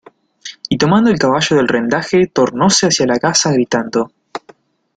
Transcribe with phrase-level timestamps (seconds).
[0.67, 4.11] y tomando el caballo del rendaje tornóse hacia la casa, gritando: